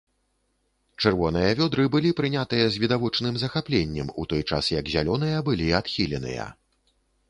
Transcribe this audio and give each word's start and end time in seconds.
Чырвоныя 1.03 1.51
вёдры 1.59 1.85
былі 1.97 2.15
прынятыя 2.21 2.65
з 2.77 2.83
відавочным 2.85 3.39
захапленнем, 3.45 4.07
у 4.25 4.29
той 4.35 4.43
час 4.49 4.75
як 4.79 4.93
зялёныя 4.99 5.37
былі 5.49 5.73
адхіленыя. 5.83 6.53